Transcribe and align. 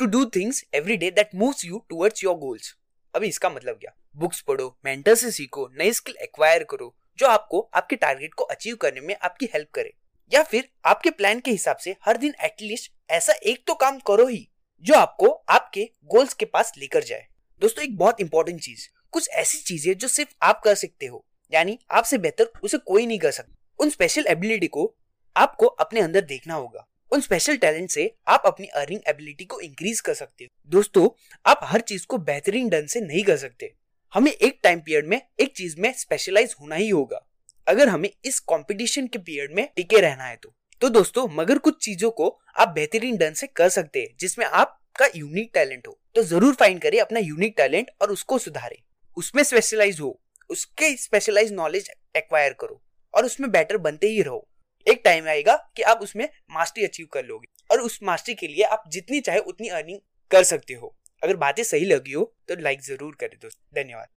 To 0.00 0.06
do 0.06 0.24
things 0.24 0.64
every 0.74 0.96
day 0.96 1.10
that 1.10 1.30
moves 1.34 1.64
you 1.64 1.78
towards 1.88 2.24
your 2.24 2.34
goals 2.34 2.76
अभी 3.14 3.26
इसका 3.26 3.50
मतलब 3.50 3.74
क्या? 3.74 3.92
बुक्स 4.16 4.40
पढ़ो 4.40 4.78
मेंटर 4.84 5.14
से 5.14 5.30
सीखो, 5.30 5.70
नई 5.78 5.92
स्किल 5.92 6.16
एक्वायर 6.16 6.64
करो, 6.64 6.96
जो 7.18 7.26
आपको, 7.26 7.60
आपके 7.74 7.96
टारगेट 7.96 8.34
को 8.34 8.44
अचीव 8.44 8.76
करने 8.76 9.00
में 9.00 9.16
आपकी 9.22 9.46
हेल्प 9.46 9.68
करे। 9.74 9.92
या 10.32 10.42
फिर 10.42 10.68
आपके 10.84 11.10
प्लान 11.10 11.40
के 11.40 11.50
हिसाब 11.50 11.76
से 11.76 11.96
हर 12.04 12.16
दिन 12.16 12.34
एटलीस्ट 12.40 12.92
ऐसा 13.10 13.32
एक 13.32 13.64
तो 13.66 13.74
काम 13.74 13.98
करो 13.98 14.26
ही, 14.26 14.48
जो 14.84 14.94
आपको, 14.94 15.28
आपके 15.48 15.90
गोल्स 16.04 16.34
के 16.34 16.44
पास 16.44 16.72
लेकर 16.78 17.04
जाए। 17.04 17.26
दोस्तों, 17.60 17.84
एक 17.84 17.96
बहुत 17.96 18.20
इंपॉर्टेंट 18.20 18.60
चीज़, 18.60 18.88
कुछ 19.10 19.28
ऐसी 19.28 19.58
चीज़ें 19.58 19.94
जो 19.94 20.08
सिर्फ़ 20.08 20.34
आप 20.42 20.60
कर 20.64 20.74
सकते 20.74 21.06
हो, 21.06 21.24
यानी 21.52 21.78
आपसे 21.90 22.18
बेहतर 22.18 22.50
उसे 22.62 22.78
कोई 22.78 23.06
नहीं 23.06 23.18
कर 23.18 23.30
सकता। 23.30 23.54
उन 23.78 23.90
स्पेशल 23.90 24.26
एबिलिटी 24.26 24.66
को 24.66 24.94
आपको 25.36 25.66
अपने 25.66 26.00
अंदर 26.00 26.20
देखना 26.20 26.54
होगा। 26.54 26.87
उन 27.12 27.20
स्पेशल 27.20 27.56
टैलेंट 27.56 27.90
से 27.90 28.10
आप 28.28 28.42
अपनी 28.46 28.66
अर्निंग 28.66 29.00
एबिलिटी 29.08 29.44
को 29.44 29.60
इंक्रीज 29.60 30.00
कर 30.00 30.14
सकते 30.14 30.44
हो। 30.44 30.48
दोस्तों, 30.70 31.08
आप 31.46 31.60
हर 31.62 31.80
चीज़ 31.80 32.06
को 32.06 32.18
बेहतरीन 32.18 32.68
ढंग 32.68 32.88
से 32.88 33.00
नहीं 33.00 33.22
कर 33.24 33.36
सकते। 33.36 33.72
हमें 34.12 34.30
एक 34.32 34.58
टाइम 34.62 34.80
पीरियड 34.80 35.06
में, 35.06 35.20
एक 35.40 35.56
चीज़ 35.56 35.80
में 35.80 35.92
स्पेशलाइज 35.92 36.54
होना 36.60 36.74
ही 36.74 36.88
होगा। 36.88 37.24
अगर 37.66 37.88
हमें 37.88 38.10
इस 38.24 38.38
कंपटीशन 38.40 39.06
के 39.06 39.18
पीरियड 39.18 39.54
में 39.54 39.68
टिके 39.76 40.00
रहना 40.00 40.24
है 40.24 40.36
तो। 40.36 40.54
तो 40.80 40.88
दोस्तों, 40.88 41.26
मगर 41.28 41.58
कुछ 41.58 41.84
चीज़ों 41.84 42.10
को 42.10 42.28
आप 42.56 42.68
बेहतरीन 42.68 43.16
ढंग 43.16 43.34
से 43.34 43.46
कर 43.46 43.68
सकते 43.68 44.00
हैं, 44.00 44.08
जिसमें 44.20 44.46
आपका 44.46 45.08
यूनिक 45.16 45.50
टैलेंट 45.54 45.86
हो। 45.86 45.98
तो 46.14 46.22
ज़रूर 46.22 46.54
फाइंड 46.54 46.80
करें 46.82 47.00
अपना 47.00 47.20
यूनिक 47.20 47.54
टैलेंट 47.56 47.90
और 48.02 48.10
उसको 48.10 48.38
सुधारे। 48.38 48.82
उसमें 49.16 49.42
स्पेशलाइज 49.42 50.00
हो, 50.00 50.20
उसके 50.50 50.96
स्पेशलाइज 50.96 51.52
नॉलेज 51.52 51.90
एक्वायर 52.16 52.52
करो 52.52 52.82
और 53.14 53.24
उसमें 53.24 53.50
बेटर 53.50 53.76
बनते 53.78 54.06
ही 54.06 54.22
रहो। 54.22 54.48
एक 54.88 55.00
टाइम 55.04 55.26
आएगा 55.28 55.54
कि 55.76 55.82
आप 55.84 56.02
उसमें 56.02 56.28
मास्टरी 56.50 56.84
अचीव 56.84 57.06
कर 57.12 57.24
लोगे। 57.24 57.46
और 57.70 57.80
उस 57.80 57.98
मास्टरी 58.02 58.34
के 58.34 58.46
लिए 58.46 58.64
आप 58.66 58.84
जितनी 58.88 59.20
चाहे 59.20 59.38
उतनी 59.40 59.68
अर्निंग 59.68 59.98
कर 60.30 60.42
सकते 60.44 60.74
हो। 60.74 60.94
अगर 61.22 61.36
बातें 61.36 61.62
सही 61.64 61.84
लगी 61.84 62.12
हो 62.12 62.22
तो 62.48 62.56
लाइक 62.56 62.82
ज़रूर 62.82 63.16
करें 63.20 63.36
दोस्तों। 63.42 63.82
धन्यवाद। 63.82 64.08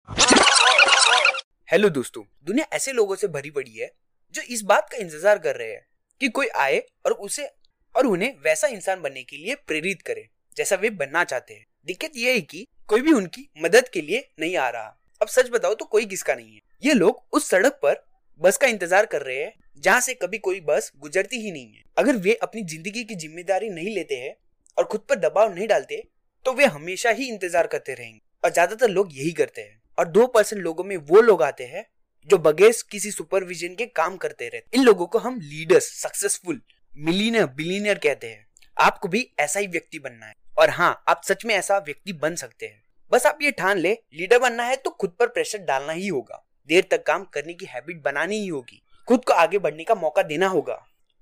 हेलो 1.69 1.89
दोस्तों, 1.89 2.23
दुनिया 2.43 2.65
ऐसे 2.73 2.91
लोगों 2.93 3.15
से 3.15 3.27
भरी 3.29 3.49
पड़ी 3.49 3.71
है, 3.71 3.91
जो 4.35 4.41
इस 4.43 4.61
बात 4.63 4.89
का 4.91 4.97
इंतज़ार 4.97 5.39
कर 5.39 5.55
रहे 5.55 5.71
हैं 5.71 5.85
कि 6.21 6.29
कोई 6.29 6.47
आए 6.47 6.79
और 7.05 7.11
उसे, 7.13 7.49
और 7.95 8.05
उन्हें 8.05 8.33
वैसा 8.43 8.67
इंसान 8.69 9.01
बनने 9.01 9.23
के 9.23 9.37
लिए 9.37 9.55
प्रेरित 9.57 10.01
करे, 10.01 10.27
जैसा 10.57 10.75
वे 10.75 10.89
बनना 10.91 11.23
चाहते 11.23 11.53
हैं। 11.53 11.65
दिक्कत 11.85 12.17
यह 12.17 12.31
है 12.31 12.41
कि 12.41 12.67
कोई 12.87 13.01
भी 13.01 13.13
उनकी 13.13 13.49
मदद 13.57 13.87
के 13.87 14.01
लिए 14.01 14.27
नहीं 14.39 14.55
आ 14.57 14.69
रहा। 14.69 14.97
अब 15.21 15.27
सच 15.27 15.49
बताओ 15.49 15.73
तो 15.73 15.85
कोई 15.85 16.05
किसका 16.05 16.35
नहीं 16.35 16.53
है। 16.53 16.59
ये 16.83 16.93
लोग 16.93 17.23
उस 17.33 17.49
सड़क 17.49 17.79
पर 17.83 18.03
बस 18.41 18.57
का 18.57 18.67
इंतज़ार 18.67 19.05
कर 19.05 19.21
रहे 19.21 19.37
हैं 19.37 19.53
जहाँ 19.77 20.01
से 20.01 20.13
कभी 20.13 20.37
कोई 20.39 20.59
बस 20.61 20.91
गुजरती 20.97 21.37
ही 21.37 21.51
नहीं 21.51 21.67
है। 21.67 21.83
अगर 21.97 22.15
वे 22.17 22.33
अपनी 22.43 22.63
ज़िंदगी 22.65 23.03
की 23.03 23.15
ज़िम्मेदारी 23.17 23.69
नहीं 23.69 23.95
लेते 23.95 24.15
हैं 24.15 24.35
और 24.77 24.85
खुद 24.85 25.01
पर 25.01 25.15
दबाव 25.19 25.53
नहीं 25.55 25.67
डालते 25.67 26.03
तो 26.45 26.53
वे 26.53 26.65
हमेशा 26.67 27.09
ही 27.11 27.27
इंतज़ार 27.27 27.67
करते 27.67 27.93
रहेंगे। 27.93 28.19
और 28.43 28.51
ज़्यादातर 28.51 28.89
लोग 28.89 29.09
यही 29.13 29.31
करते 29.33 29.61
हैं। 29.61 29.81
और 29.97 30.07
दो 30.07 30.25
परसेंट 30.27 30.61
लोगों 30.61 30.83
में 30.83 30.95
वो 30.99 31.21
लोग 31.21 31.43
आते 31.43 31.63
हैं 31.65 31.85
जो 32.29 32.37
बगैर 32.39 32.73
किसी 32.91 33.11
सुपरविजन 33.11 33.75
के 33.75 33.85
काम 33.87 34.15
करते 34.17 34.47
रहते 34.47 34.77
इन 34.77 34.83
लोगों 34.83 35.05
को 35.05 35.19
हम 35.19 35.39
लीडर्स, 35.41 35.85
सक्सेसफुल, 35.95 36.61
मिलीनियर, 36.93 37.45
बिलीनियर 37.47 37.97
कहते 37.99 38.27
हैं। 38.27 38.45
आपको 38.77 39.07
भी 39.07 39.27
ऐसा 39.39 39.59
ही 39.59 39.67
व्यक्ति 39.69 39.99
बनना 39.99 40.25
है। 40.25 40.33
और 40.57 40.69
हाँ 40.71 41.03
आप 41.07 41.21
सच 41.23 41.45
में 41.45 41.53
ऐसा 41.55 41.77
व्यक्ति 41.79 42.13
बन 42.15 42.35
सकते 42.35 42.65
हैं। 42.65 42.81
बस 43.11 43.25
आप 43.25 43.39
ये 43.41 43.51
ठान 43.53 43.77
ले, 43.77 43.91
लीडर 44.13 44.39
बनना 44.39 44.63
है 44.63 44.75
तो 44.77 44.89
खुद 44.91 45.15
पर 45.19 45.27
प्रेशर 45.29 45.59
डालना 45.61 45.93
ही 45.93 46.07
होगा। 46.07 46.43
देर 46.69 46.87
तक 46.91 47.03
काम 47.03 47.23
करने 47.33 47.53
की 47.53 47.65
हैबिट 47.65 48.01
बनानी 48.03 48.39
ही 48.39 48.47
होगी। 48.47 48.81
खुद 49.11 49.23
को 49.25 49.33
आगे 49.33 49.57
बढ़ने 49.57 49.83
का 49.83 49.95
मौका 49.95 50.21
देना 50.23 50.47
होगा 50.47 50.73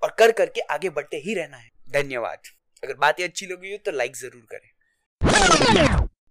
और 0.02 0.14
कर 0.20 0.32
करके 0.32 0.62
आगे 0.64 0.90
बढ़ते 0.90 1.18
ही 1.18 1.34
रहना 1.34 1.58
है। 1.58 1.70
धन्यवाद। 1.92 2.48
अगर 2.84 2.94
बातें 2.96 3.24
अच्छी 3.24 3.46
लगी 3.46 3.72
हो 3.72 3.78
तो 3.86 3.92
लाइक 3.92 4.16
ज़रूर 4.16 4.46
करें। 4.52 4.68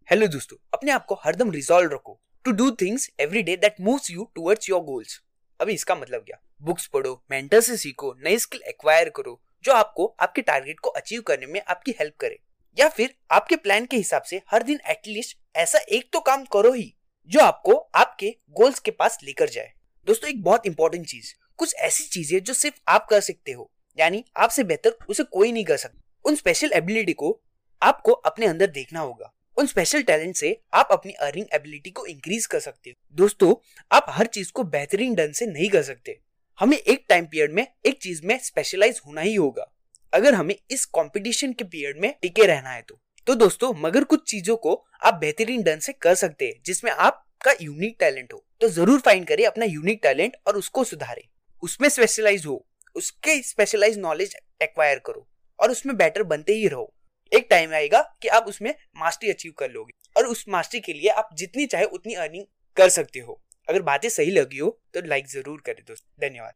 हेलो 0.09 0.27
दोस्तों, 0.27 0.57
अपने 0.75 0.91
आप 0.91 1.05
को 1.05 1.15
हरदम 1.25 1.51
रिजॉल्व 1.51 1.93
रखो। 1.93 2.19
To 2.45 2.51
do 2.53 2.71
things 2.73 3.09
every 3.21 3.43
day 3.43 3.57
that 3.57 3.81
moves 3.81 4.11
you 4.11 4.29
towards 4.35 4.69
your 4.71 4.81
goals 4.83 5.21
अभी 5.61 5.75
इसका 5.75 5.95
मतलब 5.95 6.21
क्या? 6.21 6.39
बुक्स 6.63 6.87
पढ़ो 6.87 7.15
मेंटर 7.31 7.61
से 7.61 7.77
सीखो, 7.77 8.15
नई 8.21 8.39
स्किल 8.39 8.63
एक्वायर 8.69 9.09
करो, 9.17 9.41
जो 9.65 9.73
आपको 9.73 10.07
आपके 10.21 10.43
टारगेट 10.43 10.81
को 10.81 10.91
अचीव 10.93 11.23
करने 11.23 11.47
में 11.47 11.61
आपकी 11.63 11.95
हेल्प 12.01 12.15
करे। 12.21 12.39
या 12.77 12.89
फिर 12.91 13.15
आपके 13.31 13.57
प्लान 13.57 13.87
के 13.87 13.97
हिसाब 13.97 14.23
से 14.23 14.41
हर 14.51 14.63
दिन 14.63 14.79
एटलीस्ट 14.91 15.39
ऐसा 15.57 15.79
एक 15.81 16.09
तो 16.13 16.21
काम 16.23 16.45
करो 16.53 16.73
ही, 16.73 16.95
जो 17.31 17.41
आपको 17.41 17.75
आपके 17.97 18.35
गोल्स 18.53 18.79
के 18.79 18.91
पास 18.93 19.19
लेकर 19.25 19.49
जाए। 19.49 19.73
दोस्तों, 20.07 20.31
एक 20.31 20.43
बहुत 20.43 20.67
इंपॉर्टेंट 20.67 21.07
चीज़। 21.07 21.35
कुछ 21.59 21.75
ऐसी 21.75 22.05
चीज़ें 22.05 22.43
जो 22.43 22.55
सिर्फ़ 22.55 22.77
आप 22.89 23.07
कर 23.07 23.21
सकते 23.21 23.53
हो, 23.53 23.71
यानी 23.99 24.25
आपसे 24.37 24.65
बेहतर 24.65 24.97
उसे 25.09 25.23
कोई 25.23 25.53
नहीं 25.53 25.65
कर 25.65 25.77
सकता। 25.77 26.01
उन 26.25 26.35
स्पेशल 26.35 26.73
एबिलिटी 26.75 27.13
को 27.13 27.41
आपको 27.83 28.13
अपने 28.13 28.47
अंदर 28.47 28.67
देखना 28.67 29.01
होगा। 29.01 29.33
उन 29.57 29.67
स्पेशल 29.67 30.03
टैलेंट 30.03 30.37
से 30.37 30.61
आप 30.75 30.89
अपनी 30.93 31.13
अर्निंग 31.13 31.47
एबिलिटी 31.55 31.91
को 31.91 32.05
इंक्रीज 32.07 32.47
कर 32.47 32.61
सकते 32.61 32.91
हो। 32.91 33.17
दोस्तों, 33.17 33.55
आप 33.91 34.07
हर 34.09 34.27
चीज़ 34.27 34.53
को 34.53 34.63
बेहतरीन 34.65 35.15
ढंग 35.15 35.33
से 35.35 35.47
नहीं 35.47 35.69
कर 35.69 35.83
सकते। 35.83 36.19
हमें 36.59 36.77
एक 36.77 37.05
टाइम 37.09 37.27
पीरियड 37.27 37.53
में, 37.53 37.67
एक 37.87 37.99
चीज़ 38.03 38.21
में 38.25 38.39
स्पेशलाइज 38.39 39.01
होना 39.07 39.21
ही 39.21 39.35
होगा। 39.35 39.67
अगर 40.13 40.35
हमें 40.35 40.55
इस 40.71 40.85
कंपटीशन 40.85 41.53
के 41.53 41.65
पीरियड 41.65 42.01
में 42.01 42.15
टिके 42.23 42.47
रहना 42.47 42.71
है 42.71 42.83
तो। 42.83 42.99
तो 43.27 43.35
दोस्तों, 43.35 43.73
मगर 43.79 44.05
कुछ 44.05 44.31
चीज़ों 44.31 44.57
को 44.57 44.75
आप 45.03 45.15
बेहतरीन 45.15 45.63
ढंग 45.63 45.81
से 45.81 45.93
कर 45.93 46.15
सकते 46.15 46.47
हैं, 46.47 46.61
जिसमें 46.67 46.91
आपका 46.93 47.55
यूनिक 47.63 47.97
टैलेंट 48.01 48.33
हो। 48.33 48.45
तो 48.61 48.69
ज़रूर 48.69 49.01
फाइंड 49.01 49.27
करें 49.27 49.45
अपना 49.47 49.65
यूनिक 49.65 50.01
टैलेंट 50.03 50.37
और 50.47 50.57
उसको 50.57 50.85
सुधारे। 50.85 51.29
उसमें 51.63 51.89
स्पेशलाइज 51.89 52.47
हो, 52.47 52.65
उसके 52.97 53.41
स्पेशलाइज 53.43 53.99
नॉलेज 53.99 54.37
एक्वायर 54.63 54.99
करो 55.07 55.27
और 55.59 55.71
उसमें 55.71 55.97
बेटर 55.97 56.23
बनते 56.25 56.53
ही 56.53 56.69
रहो। 56.69 56.93
एक 57.33 57.47
टाइम 57.51 57.73
आएगा 57.75 58.01
कि 58.23 58.29
आप 58.31 58.45
उसमें 58.49 58.75
मास्टरी 58.97 59.31
अचीव 59.31 59.53
कर 59.59 59.71
लोगे 59.71 59.93
और 60.17 60.27
उस 60.27 60.45
मास्टरी 60.49 60.81
के 60.81 60.93
लिए 60.93 61.09
आप 61.11 61.29
जितनी 61.35 61.67
चाहे 61.67 61.85
उतनी 61.87 62.15
अर्निंग 62.17 62.45
कर 62.77 62.89
सकते 62.91 63.19
हो। 63.21 63.41
अगर 63.69 63.83
बातें 63.83 64.09
सही 64.09 64.31
लगी 64.31 64.59
हो 64.59 64.71
तो 64.95 65.01
लाइक 65.07 65.27
ज़रूर 65.29 65.61
करें 65.67 65.85
दोस्तों। 65.89 66.29
धन्यवाद। 66.29 66.55